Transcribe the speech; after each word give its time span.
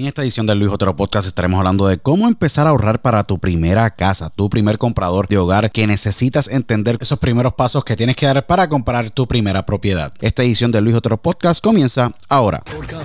En 0.00 0.06
esta 0.06 0.22
edición 0.22 0.46
del 0.46 0.58
Luis 0.58 0.72
Otero 0.72 0.96
Podcast 0.96 1.28
estaremos 1.28 1.58
hablando 1.58 1.86
de 1.86 1.98
cómo 1.98 2.26
empezar 2.26 2.66
a 2.66 2.70
ahorrar 2.70 3.02
para 3.02 3.22
tu 3.22 3.38
primera 3.38 3.90
casa, 3.90 4.30
tu 4.30 4.48
primer 4.48 4.78
comprador 4.78 5.28
de 5.28 5.36
hogar, 5.36 5.70
que 5.72 5.86
necesitas 5.86 6.48
entender 6.48 6.96
esos 7.02 7.18
primeros 7.18 7.52
pasos 7.52 7.84
que 7.84 7.96
tienes 7.96 8.16
que 8.16 8.24
dar 8.24 8.46
para 8.46 8.66
comprar 8.70 9.10
tu 9.10 9.28
primera 9.28 9.66
propiedad. 9.66 10.14
Esta 10.22 10.42
edición 10.42 10.72
del 10.72 10.84
Luis 10.84 10.96
Otero 10.96 11.20
Podcast 11.20 11.62
comienza 11.62 12.14
ahora. 12.30 12.62
Welcome. 12.74 13.04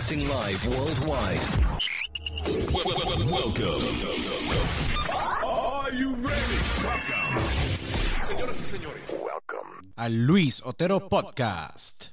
Are 5.44 6.00
you 6.00 6.16
ready? 6.16 6.60
Welcome. 6.82 8.24
Señoras 8.24 8.62
y 8.62 8.64
señores, 8.64 9.04
welcome. 9.12 9.92
Al 9.98 10.26
Luis 10.26 10.62
Otero 10.64 11.10
Podcast. 11.10 12.12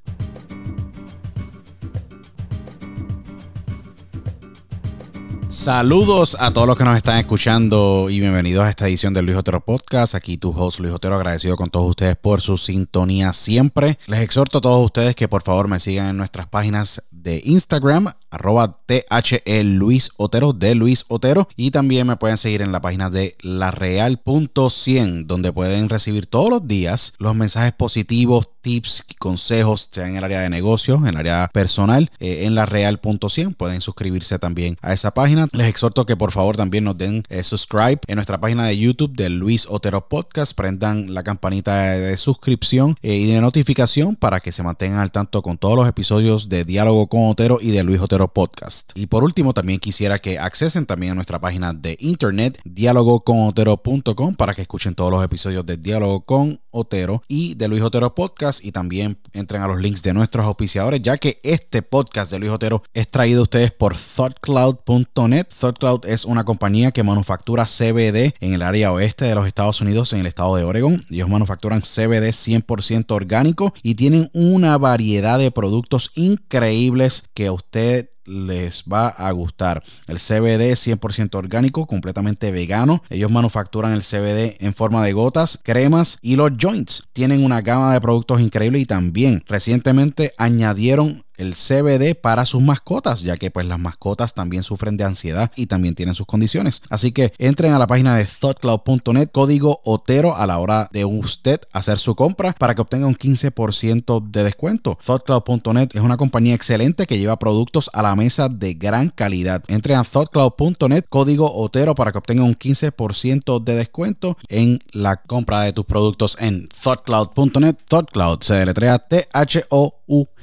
Saludos 5.53 6.35
a 6.41 6.51
todos 6.51 6.67
los 6.67 6.79
que 6.79 6.85
nos 6.85 6.97
están 6.97 7.19
escuchando 7.19 8.09
y 8.09 8.21
bienvenidos 8.21 8.65
a 8.65 8.71
esta 8.71 8.89
edición 8.89 9.13
del 9.13 9.27
Luis 9.27 9.37
Otero 9.37 9.61
Podcast. 9.61 10.15
Aquí 10.15 10.39
tu 10.39 10.51
host 10.51 10.81
Luis 10.81 10.95
Otero, 10.95 11.15
agradecido 11.15 11.57
con 11.57 11.69
todos 11.69 11.91
ustedes 11.91 12.17
por 12.17 12.41
su 12.41 12.57
sintonía 12.57 13.35
siempre. 13.35 13.99
Les 14.07 14.21
exhorto 14.21 14.59
a 14.59 14.61
todos 14.63 14.83
ustedes 14.83 15.15
que 15.15 15.29
por 15.29 15.43
favor 15.43 15.69
me 15.69 15.79
sigan 15.79 16.09
en 16.09 16.17
nuestras 16.17 16.47
páginas 16.47 17.03
de 17.11 17.43
Instagram, 17.45 18.09
arroba 18.31 18.79
THE 18.87 19.63
Luis 19.63 20.11
Otero, 20.17 20.55
de 20.55 20.75
Luis 20.75 21.05
Otero. 21.09 21.47
Y 21.55 21.71
también 21.71 22.07
me 22.07 22.17
pueden 22.17 22.39
seguir 22.39 22.63
en 22.63 22.73
la 22.73 22.81
página 22.81 23.11
de 23.11 23.37
lareal.100, 23.43 25.27
donde 25.27 25.53
pueden 25.53 25.91
recibir 25.91 26.27
todos 26.27 26.49
los 26.49 26.67
días 26.67 27.13
los 27.19 27.35
mensajes 27.35 27.73
positivos, 27.73 28.49
tips, 28.63 29.05
consejos, 29.19 29.89
sea 29.91 30.09
en 30.09 30.17
el 30.17 30.25
área 30.25 30.41
de 30.41 30.49
negocios, 30.49 31.01
en 31.01 31.09
el 31.09 31.17
área 31.17 31.51
personal, 31.53 32.11
eh, 32.21 32.45
en 32.47 32.55
la 32.55 32.65
real.100. 32.65 33.55
Pueden 33.55 33.81
suscribirse 33.81 34.39
también 34.39 34.79
a 34.81 34.93
esa 34.93 35.13
página. 35.13 35.49
Les 35.53 35.69
exhorto 35.69 36.07
que 36.07 36.17
por 36.17 36.33
favor 36.33 36.57
también 36.57 36.85
nos 36.85 36.97
den 36.97 37.25
eh, 37.29 37.43
subscribe 37.43 38.01
en 38.07 38.17
nuestra 38.17 38.41
página 38.41 38.67
de 38.67 38.79
YouTube 38.79 39.15
de 39.15 39.29
Luis 39.29 39.67
Otero 39.69 40.09
Podcast. 40.09 40.55
Prendan 40.55 41.13
la 41.13 41.23
campanita 41.23 41.93
de, 41.93 42.17
suscripción 42.17 42.97
eh, 43.03 43.17
y 43.17 43.33
de 43.33 43.41
notificación 43.41 44.17
para 44.17 44.41
que 44.41 44.53
se 44.53 44.63
mantengan 44.63 45.01
al 45.01 45.11
tanto 45.11 45.43
con 45.43 45.59
todos 45.59 45.77
los 45.77 45.89
episodios 45.89 46.49
de 46.49 46.65
Diálogo 46.65 47.09
con 47.09 47.29
Otero 47.29 47.59
y 47.61 47.71
de 47.71 47.83
Luis 47.83 48.01
Otero 48.01 48.29
Podcast. 48.29 48.93
Y 48.95 49.07
por 49.07 49.25
último, 49.25 49.53
también 49.55 49.81
quisiera 49.81 50.19
que 50.19 50.39
accesen 50.39 50.87
también 50.87 51.13
a 51.13 51.15
nuestra 51.17 51.41
página 51.41 51.73
de 51.73 51.97
internet, 52.01 52.61
dialogoconotero.com, 52.65 54.37
para 54.37 54.55
que 54.55 54.63
escuchen 54.63 54.95
todos 54.95 55.11
los 55.11 55.25
episodios 55.25 55.67
de 55.67 55.77
Diálogo 55.77 56.21
con 56.21 56.61
Otero 56.71 57.23
y 57.27 57.55
de 57.55 57.69
Luis 57.69 57.83
Otero 57.83 58.15
Podcast 58.15 58.52
y 58.61 58.73
también 58.73 59.19
entren 59.33 59.63
a 59.63 59.69
los 59.69 59.81
links 59.81 60.03
de 60.03 60.13
nuestros 60.13 60.45
auspiciadores, 60.45 61.01
ya 61.03 61.17
que 61.17 61.41
este 61.43 61.83
podcast 61.83 62.31
de 62.31 62.39
Luis 62.39 62.51
Otero 62.53 62.83
es 62.93 63.09
traído 63.09 63.41
a 63.41 63.43
ustedes 63.45 63.71
por 63.73 63.97
thoughtcloud.net. 63.97 65.47
Thoughtcloud 65.59 66.07
es 66.07 66.25
una 66.25 66.45
compañía 66.45 66.91
que 66.91 67.03
manufactura 67.03 67.67
CBD 67.67 68.35
en 68.41 68.53
el 68.53 68.63
área 68.63 68.93
oeste 68.93 69.25
de 69.25 69.35
los 69.35 69.47
Estados 69.47 69.81
Unidos, 69.81 70.13
en 70.13 70.21
el 70.21 70.27
estado 70.27 70.57
de 70.57 70.65
Oregon. 70.65 71.05
Ellos 71.11 71.29
manufacturan 71.29 71.81
CBD 71.81 72.33
100% 72.33 73.11
orgánico 73.13 73.73
y 73.83 73.95
tienen 73.95 74.31
una 74.33 74.77
variedad 74.79 75.39
de 75.39 75.51
productos 75.51 76.11
increíbles 76.15 77.25
que 77.35 77.47
a 77.47 77.53
usted 77.53 78.11
les 78.25 78.85
va 78.85 79.09
a 79.09 79.31
gustar. 79.33 79.83
El 80.07 80.19
CBD 80.19 80.73
100% 80.73 81.35
orgánico, 81.35 81.87
completamente 81.87 82.51
vegano. 82.51 83.03
Ellos 83.11 83.31
manufacturan 83.31 83.93
el 83.93 84.03
CBD 84.03 84.57
en 84.65 84.75
forma 84.75 85.05
de 85.05 85.13
gotas, 85.13 85.59
cremas 85.63 86.19
y 86.23 86.37
los 86.37 86.53
joints. 86.61 87.05
Tienen 87.13 87.45
una 87.45 87.61
gama 87.61 87.93
de 87.93 88.01
productos 88.01 88.41
increíbles 88.41 88.83
y 88.83 88.87
también 88.87 89.43
recientemente 89.47 90.33
añadieron 90.39 91.25
el 91.37 91.55
CBD 91.55 92.15
para 92.15 92.47
sus 92.47 92.63
mascotas, 92.63 93.23
ya 93.23 93.37
que 93.37 93.51
pues 93.51 93.67
las 93.67 93.79
mascotas 93.79 94.35
también 94.35 94.63
sufren 94.63 94.97
de 94.97 95.05
ansiedad 95.05 95.51
y 95.57 95.67
también 95.67 95.95
tienen 95.95 96.15
sus 96.15 96.27
condiciones. 96.27 96.83
Así 96.91 97.13
que 97.13 97.33
entren 97.39 97.73
a 97.73 97.79
la 97.79 97.87
página 97.87 98.17
de 98.17 98.25
thoughtcloud.net, 98.25 99.29
código 99.31 99.81
Otero 99.85 100.37
a 100.37 100.47
la 100.47 100.59
hora 100.59 100.89
de 100.93 101.05
usted 101.05 101.61
hacer 101.73 101.99
su 101.99 102.15
compra 102.15 102.53
para 102.53 102.75
que 102.75 102.83
obtenga 102.83 103.07
un 103.07 103.17
15% 103.17 104.31
de 104.31 104.45
descuento. 104.45 104.99
Thoughtcloud.net 105.05 105.91
es 105.95 106.01
una 106.01 106.17
compañía 106.17 106.55
excelente 106.55 107.07
que 107.07 107.19
lleva 107.19 107.39
productos 107.39 107.91
a 107.93 108.03
la 108.03 108.15
mesa 108.17 108.49
de 108.49 108.75
gran 108.75 109.11
calidad. 109.11 109.63
Entren 109.69 109.99
a 109.99 110.05
thoughtcloud.net, 110.05 111.05
código 111.09 111.53
Otero 111.53 111.95
para 111.95 112.13
que 112.13 112.19
obtenga 112.19 112.45
un 112.45 112.57
15% 112.57 113.63
de 113.63 113.77
descuento 113.77 114.37
en 114.49 114.79
la 114.93 115.17
compra 115.17 115.63
de 115.63 115.73
tus 115.73 115.85
productos 115.85 116.37
en 116.41 116.69
thoughtcloud.net. 116.69 117.77
Thoughtcloud 117.89 118.41
se 118.41 118.55
deletrea 118.55 118.99
T-H-O-U-G 118.99 119.93